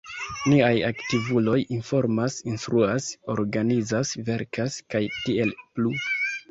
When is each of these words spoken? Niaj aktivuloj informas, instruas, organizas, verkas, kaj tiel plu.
Niaj 0.51 0.71
aktivuloj 0.87 1.57
informas, 1.75 2.39
instruas, 2.53 3.11
organizas, 3.37 4.17
verkas, 4.33 4.81
kaj 4.97 5.05
tiel 5.23 5.57
plu. 5.71 5.97